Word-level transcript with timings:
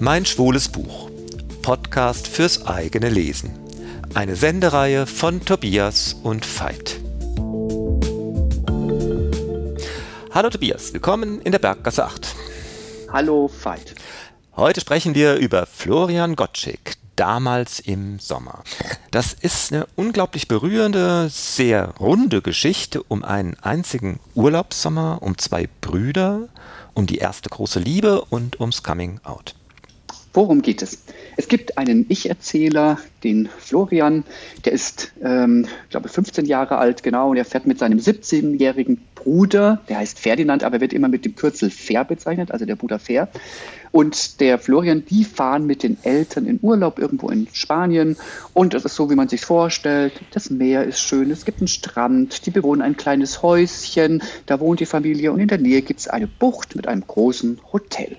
Mein 0.00 0.24
schwules 0.24 0.68
Buch. 0.68 1.10
Podcast 1.62 2.28
fürs 2.28 2.66
eigene 2.68 3.08
Lesen. 3.08 3.58
Eine 4.14 4.36
Sendereihe 4.36 5.08
von 5.08 5.44
Tobias 5.44 6.14
und 6.22 6.46
Veit. 6.46 7.00
Hallo 10.32 10.50
Tobias, 10.50 10.92
willkommen 10.92 11.42
in 11.42 11.50
der 11.50 11.58
Berggasse 11.58 12.04
8. 12.04 12.28
Hallo 13.12 13.50
Veit. 13.62 13.96
Heute 14.54 14.80
sprechen 14.80 15.16
wir 15.16 15.34
über 15.34 15.66
Florian 15.66 16.36
Gottschick, 16.36 16.94
damals 17.16 17.80
im 17.80 18.20
Sommer. 18.20 18.62
Das 19.10 19.32
ist 19.32 19.72
eine 19.72 19.88
unglaublich 19.96 20.46
berührende, 20.46 21.28
sehr 21.28 21.94
runde 21.98 22.40
Geschichte 22.40 23.02
um 23.02 23.24
einen 23.24 23.56
einzigen 23.62 24.20
Urlaubssommer, 24.36 25.18
um 25.22 25.36
zwei 25.38 25.68
Brüder, 25.80 26.48
um 26.94 27.08
die 27.08 27.18
erste 27.18 27.48
große 27.48 27.80
Liebe 27.80 28.24
und 28.26 28.60
ums 28.60 28.84
Coming 28.84 29.20
Out. 29.24 29.57
Worum 30.32 30.62
geht 30.62 30.82
es? 30.82 31.02
Es 31.36 31.48
gibt 31.48 31.78
einen 31.78 32.06
Ich-Erzähler, 32.08 32.98
den 33.24 33.48
Florian, 33.58 34.24
der 34.64 34.72
ist, 34.72 35.12
ähm, 35.22 35.66
glaube 35.90 36.08
15 36.08 36.44
Jahre 36.44 36.78
alt, 36.78 37.02
genau, 37.02 37.30
und 37.30 37.36
er 37.36 37.44
fährt 37.44 37.66
mit 37.66 37.78
seinem 37.78 37.98
17-jährigen 37.98 39.00
Bruder, 39.14 39.80
der 39.88 39.98
heißt 39.98 40.18
Ferdinand, 40.18 40.64
aber 40.64 40.80
wird 40.80 40.92
immer 40.92 41.08
mit 41.08 41.24
dem 41.24 41.34
Kürzel 41.34 41.70
Fair 41.70 42.04
bezeichnet, 42.04 42.50
also 42.50 42.66
der 42.66 42.76
Bruder 42.76 42.98
Fair. 42.98 43.28
Und 43.90 44.40
der 44.40 44.58
Florian, 44.58 45.04
die 45.06 45.24
fahren 45.24 45.66
mit 45.66 45.82
den 45.82 45.96
Eltern 46.02 46.46
in 46.46 46.58
Urlaub 46.60 46.98
irgendwo 46.98 47.30
in 47.30 47.48
Spanien. 47.52 48.16
Und 48.52 48.74
das 48.74 48.84
ist 48.84 48.94
so, 48.94 49.10
wie 49.10 49.14
man 49.14 49.28
sich 49.28 49.40
vorstellt. 49.40 50.12
Das 50.32 50.50
Meer 50.50 50.84
ist 50.84 51.00
schön, 51.00 51.30
es 51.30 51.44
gibt 51.44 51.60
einen 51.60 51.68
Strand, 51.68 52.46
die 52.46 52.50
bewohnen 52.50 52.82
ein 52.82 52.96
kleines 52.96 53.42
Häuschen, 53.42 54.22
da 54.46 54.60
wohnt 54.60 54.80
die 54.80 54.86
Familie 54.86 55.32
und 55.32 55.40
in 55.40 55.48
der 55.48 55.58
Nähe 55.58 55.82
gibt 55.82 56.00
es 56.00 56.08
eine 56.08 56.26
Bucht 56.26 56.76
mit 56.76 56.86
einem 56.86 57.06
großen 57.06 57.60
Hotel. 57.72 58.16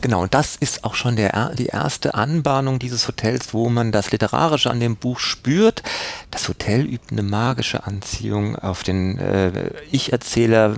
Genau, 0.00 0.22
und 0.22 0.34
das 0.34 0.56
ist 0.56 0.84
auch 0.84 0.94
schon 0.94 1.16
der, 1.16 1.50
die 1.54 1.66
erste 1.66 2.14
Anbahnung 2.14 2.78
dieses 2.78 3.06
Hotels, 3.08 3.52
wo 3.52 3.68
man 3.68 3.92
das 3.92 4.10
Literarische 4.10 4.70
an 4.70 4.80
dem 4.80 4.96
Buch 4.96 5.18
spürt. 5.18 5.82
Das 6.30 6.48
Hotel 6.48 6.86
übt 6.86 7.12
eine 7.12 7.22
magische 7.22 7.86
Anziehung 7.86 8.56
auf 8.56 8.82
den 8.82 9.18
äh, 9.18 9.70
Ich-Erzähler, 9.90 10.76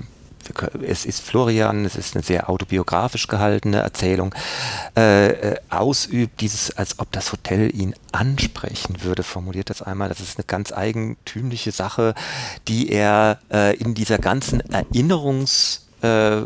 es 0.86 1.06
ist 1.06 1.20
Florian, 1.22 1.84
es 1.84 1.96
ist 1.96 2.14
eine 2.14 2.22
sehr 2.22 2.50
autobiografisch 2.50 3.28
gehaltene 3.28 3.78
Erzählung, 3.78 4.34
äh, 4.96 5.28
äh, 5.28 5.56
ausübt, 5.70 6.40
dieses, 6.40 6.76
als 6.76 6.98
ob 6.98 7.10
das 7.12 7.32
Hotel 7.32 7.74
ihn 7.74 7.94
ansprechen 8.12 9.02
würde, 9.02 9.22
formuliert 9.22 9.70
das 9.70 9.82
einmal. 9.82 10.08
Das 10.08 10.20
ist 10.20 10.38
eine 10.38 10.44
ganz 10.44 10.72
eigentümliche 10.72 11.72
Sache, 11.72 12.14
die 12.68 12.90
er 12.90 13.38
äh, 13.50 13.76
in 13.76 13.94
dieser 13.94 14.18
ganzen 14.18 14.62
Erinnerungs- 14.62 15.80
äh, 16.02 16.42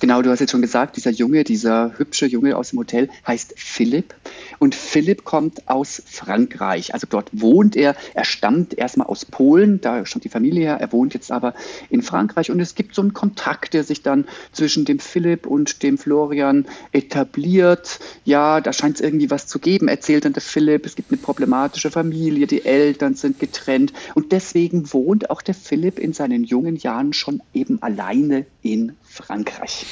Genau, 0.00 0.22
du 0.22 0.30
hast 0.30 0.38
jetzt 0.38 0.52
schon 0.52 0.62
gesagt, 0.62 0.96
dieser 0.96 1.10
Junge, 1.10 1.42
dieser 1.42 1.98
hübsche 1.98 2.26
Junge 2.26 2.56
aus 2.56 2.70
dem 2.70 2.78
Hotel 2.78 3.10
heißt 3.26 3.54
Philipp. 3.56 4.14
Und 4.58 4.74
Philipp 4.74 5.24
kommt 5.24 5.68
aus 5.68 6.02
Frankreich. 6.06 6.94
Also 6.94 7.06
dort 7.08 7.30
wohnt 7.32 7.76
er. 7.76 7.94
Er 8.14 8.24
stammt 8.24 8.76
erstmal 8.76 9.06
aus 9.06 9.24
Polen, 9.24 9.80
da 9.80 10.04
stammt 10.04 10.24
die 10.24 10.28
Familie 10.28 10.64
her. 10.64 10.78
Er 10.80 10.92
wohnt 10.92 11.14
jetzt 11.14 11.30
aber 11.30 11.54
in 11.90 12.02
Frankreich. 12.02 12.50
Und 12.50 12.60
es 12.60 12.74
gibt 12.74 12.94
so 12.94 13.02
einen 13.02 13.14
Kontakt, 13.14 13.74
der 13.74 13.84
sich 13.84 14.02
dann 14.02 14.26
zwischen 14.52 14.84
dem 14.84 14.98
Philipp 14.98 15.46
und 15.46 15.82
dem 15.82 15.98
Florian 15.98 16.66
etabliert. 16.92 18.00
Ja, 18.24 18.60
da 18.60 18.72
scheint 18.72 18.96
es 18.96 19.00
irgendwie 19.00 19.30
was 19.30 19.46
zu 19.46 19.58
geben, 19.58 19.88
erzählt 19.88 20.24
dann 20.24 20.32
der 20.32 20.42
Philipp. 20.42 20.86
Es 20.86 20.96
gibt 20.96 21.12
eine 21.12 21.20
problematische 21.20 21.90
Familie, 21.90 22.46
die 22.46 22.64
Eltern 22.64 23.14
sind 23.14 23.38
getrennt. 23.38 23.92
Und 24.14 24.32
deswegen 24.32 24.92
wohnt 24.92 25.30
auch 25.30 25.42
der 25.42 25.54
Philipp 25.54 25.98
in 25.98 26.12
seinen 26.12 26.44
jungen 26.44 26.76
Jahren 26.76 27.12
schon 27.12 27.42
eben 27.54 27.82
alleine 27.82 28.46
in 28.62 28.96
Frankreich. 29.04 29.86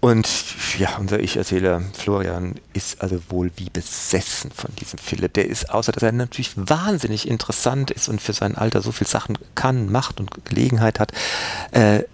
Und 0.00 0.28
ja, 0.78 0.96
unser 0.98 1.18
Ich-Erzähler 1.18 1.82
Florian 1.92 2.54
ist 2.72 3.02
also 3.02 3.20
wohl 3.30 3.50
wie 3.56 3.68
besessen 3.68 4.52
von 4.52 4.70
diesem 4.76 4.98
Philipp. 4.98 5.34
Der 5.34 5.48
ist, 5.48 5.70
außer 5.70 5.90
dass 5.90 6.04
er 6.04 6.12
natürlich 6.12 6.52
wahnsinnig 6.56 7.26
interessant 7.26 7.90
ist 7.90 8.08
und 8.08 8.20
für 8.20 8.32
sein 8.32 8.56
Alter 8.56 8.80
so 8.80 8.92
viel 8.92 9.08
Sachen 9.08 9.36
kann, 9.56 9.90
macht 9.90 10.20
und 10.20 10.44
Gelegenheit 10.44 11.00
hat, 11.00 11.12
äh, 11.72 12.04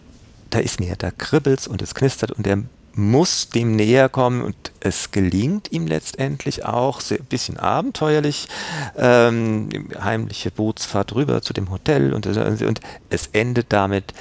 da 0.49 0.61
ist 0.61 0.81
mir, 0.81 0.97
da 0.97 1.11
kribbelt's 1.11 1.67
und 1.67 1.83
es 1.83 1.95
knistert 1.95 2.31
und 2.31 2.47
er 2.47 2.63
muss 2.95 3.49
dem 3.49 3.75
näher 3.75 4.09
kommen 4.09 4.43
und 4.43 4.57
es 4.81 5.11
gelingt 5.11 5.73
ihm 5.73 5.87
letztendlich 5.87 6.65
auch, 6.65 7.03
ein 7.11 7.25
bisschen 7.25 7.59
abenteuerlich, 7.59 8.49
ähm, 8.97 9.69
heimliche 10.01 10.51
Bootsfahrt 10.51 11.15
rüber 11.15 11.43
zu 11.43 11.53
dem 11.53 11.71
Hotel 11.71 12.15
und, 12.15 12.27
und 12.27 12.81
es 13.11 13.27
endet 13.33 13.73
damit, 13.73 14.15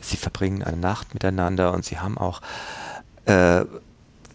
sie 0.00 0.16
verbringen 0.16 0.62
eine 0.62 0.78
Nacht 0.78 1.14
miteinander 1.14 1.72
und 1.72 1.84
sie 1.84 1.98
haben 1.98 2.16
auch 2.16 2.40
äh, 3.26 3.64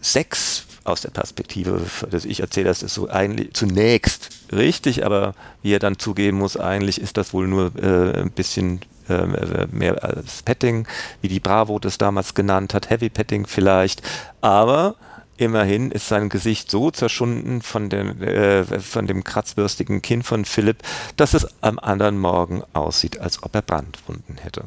Sex 0.00 0.66
aus 0.84 1.02
der 1.02 1.10
Perspektive 1.10 1.80
des 2.10 2.24
Ich 2.24 2.40
erzähle, 2.40 2.68
das 2.68 2.82
ist 2.82 2.94
so 2.94 3.08
eigentlich 3.08 3.54
zunächst 3.54 4.30
richtig, 4.52 5.04
aber 5.04 5.34
wie 5.62 5.72
er 5.72 5.78
dann 5.78 5.98
zugeben 5.98 6.38
muss, 6.38 6.56
eigentlich 6.56 7.00
ist 7.00 7.16
das 7.16 7.32
wohl 7.32 7.46
nur 7.46 7.72
äh, 7.76 8.20
ein 8.20 8.30
bisschen 8.30 8.80
äh, 9.08 9.66
mehr 9.70 10.02
als 10.02 10.42
Petting, 10.42 10.86
wie 11.20 11.28
die 11.28 11.40
Bravo 11.40 11.78
das 11.78 11.98
damals 11.98 12.34
genannt 12.34 12.74
hat, 12.74 12.90
Heavy 12.90 13.10
Petting 13.10 13.46
vielleicht, 13.46 14.02
aber 14.40 14.96
immerhin 15.36 15.90
ist 15.90 16.08
sein 16.08 16.28
Gesicht 16.28 16.70
so 16.70 16.90
zerschunden 16.90 17.62
von, 17.62 17.88
den, 17.88 18.20
äh, 18.22 18.64
von 18.80 19.06
dem 19.06 19.24
kratzbürstigen 19.24 20.02
Kinn 20.02 20.22
von 20.22 20.44
Philipp, 20.44 20.78
dass 21.16 21.34
es 21.34 21.46
am 21.62 21.78
anderen 21.78 22.18
Morgen 22.18 22.62
aussieht, 22.72 23.18
als 23.20 23.42
ob 23.42 23.54
er 23.54 23.62
Brandwunden 23.62 24.38
hätte. 24.38 24.64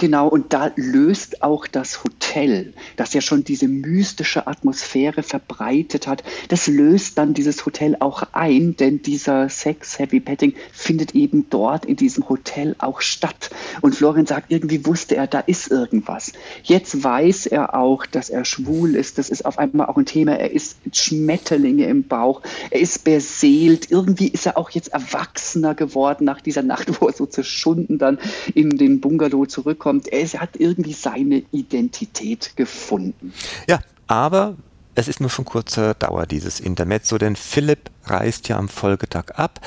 Genau, 0.00 0.28
und 0.28 0.54
da 0.54 0.72
löst 0.76 1.42
auch 1.42 1.66
das 1.66 2.04
Hotel, 2.04 2.72
das 2.96 3.12
ja 3.12 3.20
schon 3.20 3.44
diese 3.44 3.68
mystische 3.68 4.46
Atmosphäre 4.46 5.22
verbreitet 5.22 6.06
hat, 6.06 6.24
das 6.48 6.68
löst 6.68 7.18
dann 7.18 7.34
dieses 7.34 7.66
Hotel 7.66 7.98
auch 8.00 8.22
ein, 8.32 8.76
denn 8.76 9.02
dieser 9.02 9.50
Sex, 9.50 9.98
Heavy 9.98 10.20
Petting 10.20 10.54
findet 10.72 11.14
eben 11.14 11.50
dort 11.50 11.84
in 11.84 11.96
diesem 11.96 12.30
Hotel 12.30 12.76
auch 12.78 13.02
statt. 13.02 13.50
Und 13.82 13.94
Florian 13.94 14.24
sagt, 14.24 14.50
irgendwie 14.50 14.86
wusste 14.86 15.16
er, 15.16 15.26
da 15.26 15.40
ist 15.40 15.70
irgendwas. 15.70 16.32
Jetzt 16.62 17.04
weiß 17.04 17.44
er 17.48 17.74
auch, 17.74 18.06
dass 18.06 18.30
er 18.30 18.46
schwul 18.46 18.96
ist. 18.96 19.18
Das 19.18 19.28
ist 19.28 19.44
auf 19.44 19.58
einmal 19.58 19.88
auch 19.88 19.98
ein 19.98 20.06
Thema. 20.06 20.32
Er 20.32 20.50
ist 20.50 20.78
Schmetterlinge 20.92 21.84
im 21.84 22.04
Bauch. 22.04 22.40
Er 22.70 22.80
ist 22.80 23.04
beseelt. 23.04 23.90
Irgendwie 23.90 24.28
ist 24.28 24.46
er 24.46 24.56
auch 24.56 24.70
jetzt 24.70 24.94
erwachsener 24.94 25.74
geworden 25.74 26.24
nach 26.24 26.40
dieser 26.40 26.62
Nacht, 26.62 27.02
wo 27.02 27.08
er 27.08 27.12
so 27.12 27.26
zerschunden 27.26 27.98
dann 27.98 28.18
in 28.54 28.78
den 28.78 29.02
Bungalow 29.02 29.44
zurückkommt. 29.44 29.89
Er 29.98 30.26
hat 30.40 30.56
irgendwie 30.56 30.92
seine 30.92 31.42
Identität 31.52 32.56
gefunden. 32.56 33.32
Ja, 33.68 33.78
aber 34.06 34.56
es 34.94 35.08
ist 35.08 35.20
nur 35.20 35.30
von 35.30 35.44
kurzer 35.44 35.94
Dauer, 35.94 36.26
dieses 36.26 36.60
Intermezzo, 36.60 37.18
denn 37.18 37.34
Philipp 37.36 37.90
reist 38.04 38.48
ja 38.48 38.58
am 38.58 38.68
Folgetag 38.68 39.36
ab. 39.36 39.60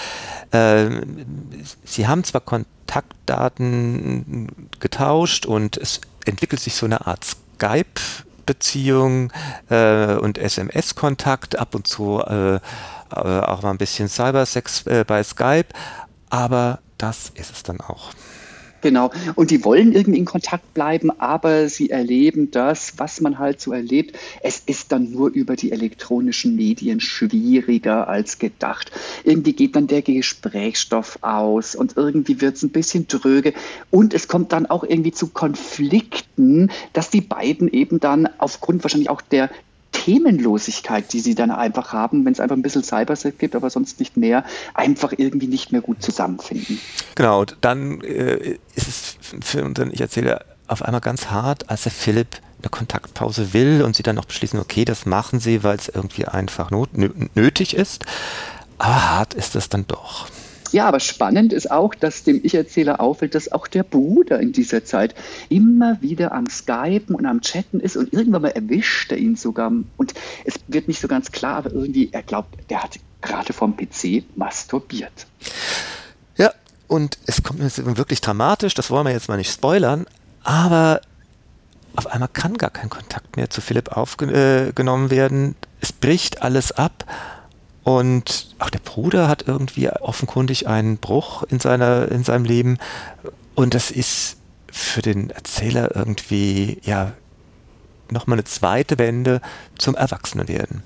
Äh, 0.51 0.89
sie 1.83 2.07
haben 2.07 2.23
zwar 2.23 2.41
Kontaktdaten 2.41 4.47
getauscht 4.79 5.45
und 5.45 5.77
es 5.77 6.01
entwickelt 6.25 6.61
sich 6.61 6.75
so 6.75 6.85
eine 6.85 7.07
Art 7.07 7.25
Skype 7.25 7.99
Beziehung 8.45 9.31
äh, 9.69 10.15
und 10.15 10.37
SMS-Kontakt, 10.37 11.57
ab 11.57 11.75
und 11.75 11.87
zu 11.87 12.19
äh, 12.19 12.55
äh, 12.55 12.59
auch 13.09 13.61
mal 13.61 13.71
ein 13.71 13.77
bisschen 13.77 14.09
Cybersex 14.09 14.85
äh, 14.87 15.03
bei 15.05 15.23
Skype, 15.23 15.67
aber 16.29 16.79
das 16.97 17.31
ist 17.35 17.51
es 17.51 17.63
dann 17.63 17.79
auch. 17.79 18.11
Genau. 18.83 19.11
Und 19.35 19.49
die 19.49 19.63
wollen 19.63 19.93
irgendwie 19.93 20.19
in 20.19 20.25
Kontakt 20.25 20.73
bleiben, 20.73 21.09
aber 21.09 21.69
sie 21.69 21.89
erleben 21.89 22.51
das, 22.51 22.95
was 22.97 23.21
man 23.21 23.39
halt 23.39 23.61
so 23.61 23.71
erlebt. 23.71 24.19
Es 24.41 24.61
ist 24.65 24.91
dann 24.91 25.09
nur 25.09 25.29
über 25.29 25.55
die 25.55 25.71
elektronischen 25.71 26.57
Medien 26.57 26.99
schwieriger 26.99 28.09
als 28.09 28.39
gedacht. 28.39 28.91
Irgendwie 29.23 29.53
geht 29.53 29.77
dann 29.77 29.87
der 29.87 30.01
Gesprächsstoff 30.01 31.19
aus 31.21 31.75
und 31.75 31.95
irgendwie 31.95 32.41
wird 32.41 32.57
es 32.57 32.63
ein 32.63 32.71
bisschen 32.71 33.07
dröge. 33.07 33.53
Und 33.89 34.13
es 34.13 34.27
kommt 34.27 34.51
dann 34.51 34.65
auch 34.65 34.83
irgendwie 34.83 35.13
zu 35.13 35.27
Konflikten, 35.27 36.69
dass 36.91 37.09
die 37.09 37.21
beiden 37.21 37.69
eben 37.69 38.01
dann 38.01 38.27
aufgrund 38.37 38.83
wahrscheinlich 38.83 39.09
auch 39.09 39.21
der 39.21 39.49
Themenlosigkeit, 40.03 41.13
die 41.13 41.21
sie 41.21 41.33
dann 41.33 41.49
einfach 41.49 41.93
haben, 41.93 42.25
wenn 42.25 42.33
es 42.33 42.41
einfach 42.41 42.57
ein 42.57 42.61
bisschen 42.61 42.83
Cyberset 42.83 43.39
gibt, 43.39 43.55
aber 43.55 43.69
sonst 43.69 43.99
nicht 44.01 44.17
mehr, 44.17 44.43
einfach 44.73 45.13
irgendwie 45.15 45.47
nicht 45.47 45.71
mehr 45.71 45.79
gut 45.79 46.03
zusammenfinden. 46.03 46.77
Genau, 47.15 47.45
dann 47.61 48.01
äh, 48.01 48.57
ist 48.75 48.87
es 48.87 49.17
für 49.41 49.63
unseren 49.63 49.93
Ich 49.93 50.01
erzähle 50.01 50.43
auf 50.67 50.81
einmal 50.81 50.99
ganz 50.99 51.27
hart, 51.27 51.69
als 51.69 51.83
der 51.83 51.93
Philipp 51.93 52.39
eine 52.61 52.69
Kontaktpause 52.69 53.53
will 53.53 53.81
und 53.81 53.95
sie 53.95 54.03
dann 54.03 54.17
noch 54.17 54.25
beschließen, 54.25 54.59
okay, 54.59 54.83
das 54.83 55.05
machen 55.05 55.39
sie, 55.39 55.63
weil 55.63 55.77
es 55.77 55.87
irgendwie 55.87 56.25
einfach 56.25 56.69
not, 56.69 56.89
nötig 57.35 57.73
ist. 57.73 58.05
Aber 58.79 59.09
hart 59.09 59.33
ist 59.33 59.55
es 59.55 59.69
dann 59.69 59.87
doch. 59.87 60.27
Ja, 60.73 60.87
aber 60.87 60.99
spannend 60.99 61.53
ist 61.53 61.69
auch, 61.69 61.93
dass 61.93 62.23
dem 62.23 62.41
Ich-Erzähler 62.43 62.99
auffällt, 62.99 63.35
dass 63.35 63.51
auch 63.51 63.67
der 63.67 63.83
Bruder 63.83 64.39
in 64.39 64.53
dieser 64.53 64.83
Zeit 64.83 65.13
immer 65.47 66.01
wieder 66.01 66.31
am 66.31 66.49
Skypen 66.49 67.13
und 67.15 67.27
am 67.27 67.41
Chatten 67.41 67.79
ist 67.79 67.95
und 67.95 68.11
irgendwann 68.11 68.41
mal 68.41 68.49
erwischt 68.49 69.11
er 69.11 69.19
ihn 69.19 69.35
sogar. 69.35 69.71
Und 69.97 70.13
es 70.45 70.55
wird 70.67 70.87
nicht 70.87 70.99
so 70.99 71.07
ganz 71.07 71.31
klar, 71.31 71.57
aber 71.57 71.71
irgendwie, 71.71 72.09
er 72.11 72.23
glaubt, 72.23 72.57
der 72.71 72.81
hat 72.81 72.97
gerade 73.21 73.53
vom 73.53 73.77
PC 73.77 74.23
masturbiert. 74.35 75.27
Ja, 76.37 76.51
und 76.87 77.19
es 77.27 77.43
kommt 77.43 77.59
jetzt 77.59 77.85
wirklich 77.95 78.21
dramatisch, 78.21 78.73
das 78.73 78.89
wollen 78.89 79.05
wir 79.05 79.13
jetzt 79.13 79.29
mal 79.29 79.37
nicht 79.37 79.51
spoilern, 79.51 80.07
aber 80.43 81.01
auf 81.95 82.07
einmal 82.07 82.29
kann 82.29 82.57
gar 82.57 82.71
kein 82.71 82.89
Kontakt 82.89 83.37
mehr 83.37 83.51
zu 83.51 83.61
Philipp 83.61 83.89
aufgenommen 83.89 85.07
äh, 85.07 85.11
werden. 85.11 85.55
Es 85.81 85.91
bricht 85.91 86.41
alles 86.41 86.71
ab 86.71 87.05
und 87.83 88.55
auch 88.59 88.69
der 88.69 88.79
Bruder 88.79 89.27
hat 89.27 89.47
irgendwie 89.47 89.89
offenkundig 89.89 90.67
einen 90.67 90.97
Bruch 90.97 91.43
in, 91.43 91.59
seiner, 91.59 92.09
in 92.11 92.23
seinem 92.23 92.45
Leben. 92.45 92.77
Und 93.55 93.73
das 93.73 93.91
ist 93.91 94.37
für 94.71 95.01
den 95.01 95.29
Erzähler 95.29 95.95
irgendwie, 95.95 96.79
ja, 96.83 97.11
nochmal 98.09 98.37
eine 98.37 98.45
zweite 98.45 98.97
Wende 98.97 99.41
zum 99.77 99.95
Erwachsenenwerden. 99.95 100.83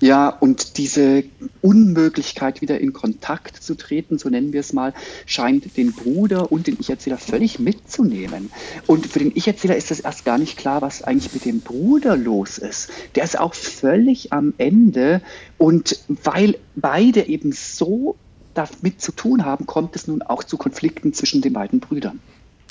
Ja, 0.00 0.28
und 0.28 0.78
diese 0.78 1.24
Unmöglichkeit, 1.60 2.60
wieder 2.60 2.80
in 2.80 2.92
Kontakt 2.92 3.62
zu 3.62 3.76
treten, 3.76 4.18
so 4.18 4.28
nennen 4.28 4.52
wir 4.52 4.60
es 4.60 4.72
mal, 4.72 4.94
scheint 5.26 5.76
den 5.76 5.92
Bruder 5.92 6.50
und 6.50 6.66
den 6.66 6.76
Ich-Erzähler 6.80 7.18
völlig 7.18 7.58
mitzunehmen. 7.58 8.50
Und 8.86 9.06
für 9.06 9.20
den 9.20 9.32
Ich-Erzähler 9.34 9.76
ist 9.76 9.90
das 9.90 10.00
erst 10.00 10.24
gar 10.24 10.38
nicht 10.38 10.56
klar, 10.56 10.82
was 10.82 11.02
eigentlich 11.02 11.32
mit 11.32 11.44
dem 11.44 11.60
Bruder 11.60 12.16
los 12.16 12.58
ist. 12.58 12.90
Der 13.14 13.24
ist 13.24 13.38
auch 13.38 13.54
völlig 13.54 14.32
am 14.32 14.54
Ende. 14.58 15.22
Und 15.56 16.00
weil 16.08 16.58
beide 16.74 17.28
eben 17.28 17.52
so 17.52 18.16
damit 18.54 19.00
zu 19.00 19.12
tun 19.12 19.44
haben, 19.44 19.66
kommt 19.66 19.96
es 19.96 20.06
nun 20.08 20.22
auch 20.22 20.44
zu 20.44 20.56
Konflikten 20.56 21.12
zwischen 21.14 21.42
den 21.42 21.52
beiden 21.52 21.80
Brüdern. 21.80 22.20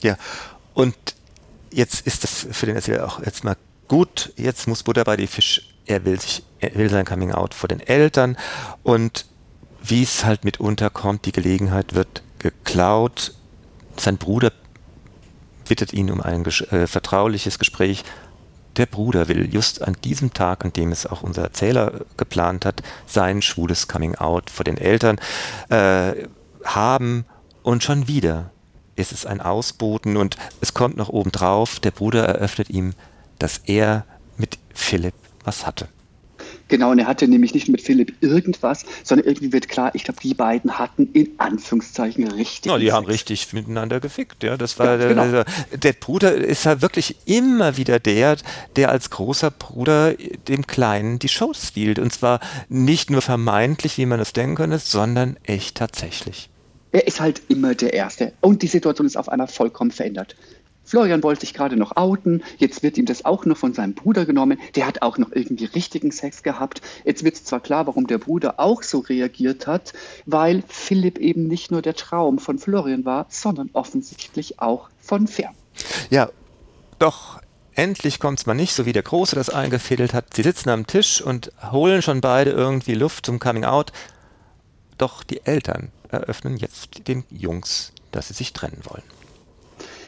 Ja, 0.04 0.18
und 0.74 0.96
jetzt 1.72 2.06
ist 2.06 2.24
das 2.24 2.48
für 2.52 2.66
den 2.66 2.76
Erzähler 2.76 3.06
auch 3.06 3.24
jetzt 3.26 3.44
mal 3.44 3.56
gut, 3.88 4.34
jetzt 4.36 4.68
muss 4.68 4.84
Butter 4.84 5.04
bei 5.04 5.18
die 5.18 5.28
Fisch 5.28 5.68
er 5.86 6.06
will, 6.06 6.20
sich, 6.20 6.44
will 6.74 6.90
sein 6.90 7.06
Coming 7.06 7.32
Out 7.32 7.54
vor 7.54 7.68
den 7.68 7.80
Eltern 7.80 8.38
und 8.84 9.26
wie 9.84 10.04
es 10.04 10.26
halt 10.26 10.44
mitunter 10.44 10.90
kommt, 10.90 11.26
die 11.26 11.32
Gelegenheit 11.32 11.96
wird 11.96 12.22
geklaut. 12.40 13.34
Sein 13.98 14.18
Bruder 14.18 14.52
bittet 15.68 15.94
ihn 15.94 16.12
um 16.12 16.22
ein 16.22 16.46
äh, 16.46 16.88
vertrauliches 16.88 17.58
Gespräch. 17.58 18.04
Der 18.78 18.86
Bruder 18.86 19.28
will 19.28 19.54
just 19.54 19.82
an 19.82 19.98
diesem 20.04 20.34
Tag, 20.34 20.64
an 20.64 20.74
dem 20.74 20.92
es 20.92 21.06
auch 21.06 21.24
unser 21.24 21.44
Erzähler 21.44 22.02
geplant 22.16 22.66
hat, 22.66 22.84
sein 23.06 23.42
schwules 23.42 23.88
Coming 23.88 24.16
Out 24.16 24.50
vor 24.50 24.64
den 24.64 24.78
Eltern 24.78 25.20
äh, 25.70 26.14
haben 26.64 27.26
und 27.64 27.84
schon 27.84 28.08
wieder 28.08 28.52
ist 28.96 29.12
es 29.12 29.26
ein 29.26 29.42
Ausboten 29.42 30.16
und 30.18 30.38
es 30.62 30.74
kommt 30.74 30.98
noch 30.98 31.10
obendrauf, 31.10 31.80
der 31.80 31.92
Bruder 31.92 32.26
eröffnet 32.26 32.70
ihm, 32.70 32.94
dass 33.40 33.58
er 33.66 34.06
mit 34.38 34.58
Philipp 34.74 35.16
was 35.44 35.66
hatte. 35.66 35.88
Genau, 36.72 36.92
und 36.92 37.00
er 37.00 37.06
hatte 37.06 37.28
nämlich 37.28 37.54
nicht 37.54 37.68
mit 37.68 37.82
Philipp 37.82 38.14
irgendwas, 38.22 38.86
sondern 39.04 39.28
irgendwie 39.28 39.52
wird 39.52 39.68
klar, 39.68 39.92
ich 39.94 40.06
glaube, 40.06 40.22
die 40.24 40.34
beiden 40.34 40.80
hatten 40.80 41.10
in 41.12 41.32
Anführungszeichen 41.38 42.26
richtig. 42.30 42.72
Ja, 42.72 42.78
die 42.78 42.86
Sex. 42.86 42.96
haben 42.96 43.06
richtig 43.08 43.52
miteinander 43.52 44.00
gefickt, 44.00 44.42
ja. 44.42 44.56
Das 44.56 44.80
war 44.80 44.98
ja, 44.98 45.10
genau. 45.10 45.30
der, 45.30 45.46
der, 45.78 45.92
Bruder 45.92 46.34
ist 46.34 46.64
ja 46.64 46.82
wirklich 46.82 47.18
immer 47.26 47.76
wieder 47.76 48.00
der, 48.00 48.38
der 48.78 48.90
als 48.90 49.10
großer 49.10 49.52
Bruder 49.52 50.14
dem 50.48 50.66
Kleinen 50.66 51.20
die 51.20 51.28
Show 51.28 51.52
stiehlt. 51.54 52.00
Und 52.00 52.14
zwar 52.14 52.40
nicht 52.70 53.10
nur 53.10 53.22
vermeintlich, 53.22 53.98
wie 53.98 54.06
man 54.06 54.22
es 54.22 54.32
denken 54.32 54.56
könnte, 54.56 54.80
sondern 54.80 55.36
echt 55.44 55.76
tatsächlich. 55.76 56.50
Er 56.94 57.06
ist 57.06 57.20
halt 57.20 57.42
immer 57.50 57.76
der 57.76 57.92
Erste. 57.92 58.32
Und 58.40 58.62
die 58.62 58.68
Situation 58.68 59.06
ist 59.06 59.18
auf 59.18 59.28
einmal 59.28 59.48
vollkommen 59.48 59.92
verändert. 59.92 60.38
Florian 60.84 61.24
wollte 61.24 61.42
sich 61.42 61.54
gerade 61.54 61.78
noch 61.78 61.96
outen, 61.96 62.44
jetzt 62.58 62.84
wird 62.84 62.98
ihm 62.98 63.06
das 63.06 63.24
auch 63.24 63.46
noch 63.46 63.58
von 63.58 63.74
seinem 63.74 63.94
Bruder 63.94 64.26
genommen, 64.26 64.60
der 64.76 64.88
hat 64.88 65.02
auch 65.02 65.18
noch 65.18 65.32
irgendwie 65.32 65.66
richtigen 65.66 66.12
Sex 66.12 66.44
gehabt. 66.44 66.82
Jetzt 67.06 67.24
wird 67.24 67.38
zwar 67.38 67.60
klar, 67.60 67.88
warum 67.88 68.08
der 68.08 68.18
Bruder 68.18 68.60
auch 68.60 68.84
so 68.84 69.00
reagiert 69.00 69.68
hat, 69.68 69.94
weil 70.26 70.64
Philipp 70.68 71.18
eben 71.20 71.48
nicht 71.48 71.72
nur 71.72 71.82
der 71.82 71.96
Traum 71.96 72.40
von 72.40 72.60
Florian 72.60 73.06
war, 73.06 73.26
sondern 73.30 73.70
offensichtlich 73.74 74.60
auch 74.60 74.90
von 75.00 75.28
Fern. 75.28 75.54
Ja, 76.10 76.30
doch 77.00 77.40
endlich 77.74 78.20
kommt 78.20 78.40
es 78.40 78.46
mal 78.46 78.54
nicht, 78.54 78.74
so 78.74 78.86
wie 78.86 78.94
der 78.94 79.04
Große 79.04 79.36
das 79.36 79.50
eingefädelt 79.50 80.14
hat. 80.14 80.34
Sie 80.34 80.44
sitzen 80.44 80.70
am 80.70 80.88
Tisch 80.88 81.22
und 81.22 81.52
holen 81.72 82.02
schon 82.02 82.22
beide 82.22 82.52
irgendwie 82.52 82.96
Luft 82.96 83.26
zum 83.26 83.40
Coming 83.40 83.66
Out. 83.66 83.92
Doch 84.98 85.24
die 85.24 85.46
Eltern 85.46 85.92
eröffnen 86.10 86.58
jetzt 86.58 87.08
den 87.08 87.24
Jungs, 87.30 87.94
dass 88.12 88.28
sie 88.28 88.34
sich 88.34 88.54
trennen 88.54 88.82
wollen. 88.84 89.21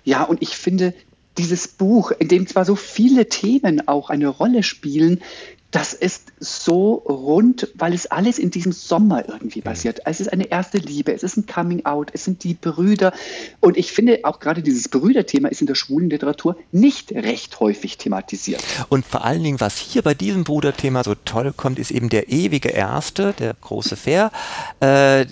Ja, 0.03 0.24
und 0.24 0.41
ich 0.41 0.57
finde, 0.57 0.93
dieses 1.38 1.67
Buch, 1.67 2.12
in 2.12 2.27
dem 2.27 2.48
zwar 2.48 2.65
so 2.65 2.75
viele 2.75 3.27
Themen 3.27 3.88
auch 3.88 4.10
eine 4.10 4.27
Rolle 4.27 4.63
spielen, 4.63 5.22
das 5.74 5.93
ist 5.93 6.31
so 6.39 6.93
rund, 6.93 7.67
weil 7.74 7.95
es 7.95 8.05
alles 8.05 8.38
in 8.38 8.51
diesem 8.51 8.72
Sommer 8.72 9.27
irgendwie 9.27 9.62
passiert. 9.62 10.01
Es 10.05 10.19
ist 10.19 10.31
eine 10.31 10.45
erste 10.45 10.77
Liebe, 10.77 11.12
es 11.12 11.24
ist 11.24 11.36
ein 11.36 11.48
Coming 11.48 11.83
Out, 11.86 12.12
es 12.13 12.25
sind 12.25 12.43
die 12.43 12.53
Brüder. 12.53 13.12
Und 13.60 13.75
ich 13.75 13.91
finde 13.91 14.19
auch 14.22 14.39
gerade 14.39 14.62
dieses 14.62 14.88
Brüderthema 14.88 15.48
ist 15.48 15.62
in 15.62 15.67
der 15.67 15.74
schwulen 15.74 16.12
Literatur 16.12 16.57
nicht 16.72 17.12
recht 17.12 17.60
häufig 17.60 17.98
thematisiert. 17.98 18.63
Und 18.89 19.03
vor 19.03 19.25
allen 19.25 19.41
Dingen, 19.41 19.60
was 19.60 19.79
hier 19.79 20.03
bei 20.03 20.13
diesem 20.13 20.43
Bruderthema 20.43 21.03
so 21.03 21.15
toll 21.15 21.51
kommt, 21.57 21.79
ist 21.79 21.89
eben 21.89 22.10
der 22.10 22.29
ewige 22.29 22.69
Erste, 22.69 23.33
der 23.39 23.55
große 23.60 23.95
Fair. 23.95 24.31
Äh, 24.79 25.25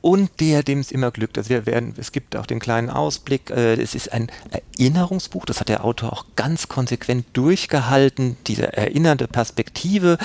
und 0.00 0.30
der, 0.40 0.62
dem 0.62 0.80
es 0.80 0.92
immer 0.92 1.10
glückt. 1.10 1.38
Also 1.38 1.50
wir 1.50 1.66
werden, 1.66 1.94
es 1.96 2.12
gibt 2.12 2.36
auch 2.36 2.46
den 2.46 2.60
kleinen 2.60 2.90
Ausblick. 2.90 3.50
Äh, 3.50 3.74
es 3.74 3.94
ist 3.94 4.12
ein 4.12 4.30
Erinnerungsbuch, 4.78 5.44
das 5.44 5.60
hat 5.60 5.68
der 5.68 5.84
Autor 5.84 6.12
auch 6.12 6.24
ganz 6.36 6.68
konsequent 6.68 7.26
durchgehalten, 7.32 8.36
diese 8.46 8.72
erinnernde 8.72 9.26
Perspektive 9.26 10.18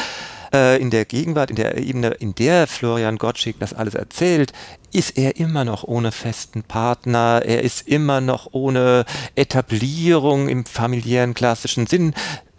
äh, 0.53 0.79
in 0.79 0.91
der 0.91 1.05
Gegenwart, 1.05 1.49
in 1.49 1.55
der 1.55 1.77
Ebene, 1.77 2.09
in 2.09 2.35
der 2.35 2.67
Florian 2.67 3.17
Gottschalk 3.17 3.55
das 3.59 3.73
alles 3.73 3.95
erzählt, 3.95 4.53
ist 4.91 5.17
er 5.17 5.37
immer 5.37 5.65
noch 5.65 5.83
ohne 5.83 6.11
festen 6.11 6.63
Partner, 6.63 7.41
er 7.43 7.63
ist 7.63 7.87
immer 7.87 8.21
noch 8.21 8.49
ohne 8.51 9.05
Etablierung 9.35 10.47
im 10.47 10.65
familiären 10.65 11.33
klassischen 11.33 11.87
Sinn. 11.87 12.13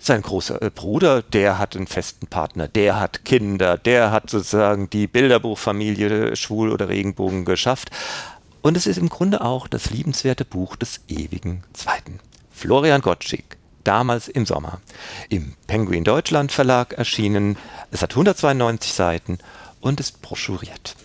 Sein 0.06 0.20
großer 0.20 0.60
äh, 0.60 0.68
Bruder, 0.68 1.22
der 1.22 1.58
hat 1.58 1.76
einen 1.76 1.86
festen 1.86 2.26
Partner, 2.26 2.68
der 2.68 3.00
hat 3.00 3.24
Kinder, 3.24 3.78
der 3.78 4.10
hat 4.10 4.28
sozusagen 4.28 4.90
die 4.90 5.06
Bilderbuchfamilie 5.06 6.36
Schwul 6.36 6.70
oder 6.70 6.90
Regenbogen 6.90 7.46
geschafft. 7.46 7.90
Und 8.60 8.76
es 8.76 8.86
ist 8.86 8.98
im 8.98 9.08
Grunde 9.08 9.40
auch 9.40 9.66
das 9.66 9.88
liebenswerte 9.88 10.44
Buch 10.44 10.76
des 10.76 11.00
ewigen 11.08 11.64
Zweiten. 11.72 12.20
Florian 12.50 13.00
Gottschalk, 13.00 13.56
damals 13.82 14.28
im 14.28 14.44
Sommer, 14.44 14.82
im 15.30 15.54
Penguin 15.68 16.04
Deutschland 16.04 16.52
Verlag 16.52 16.92
erschienen. 16.92 17.56
Es 17.90 18.02
hat 18.02 18.10
192 18.10 18.92
Seiten 18.92 19.38
und 19.80 20.00
ist 20.00 20.20
broschuriert. 20.20 20.96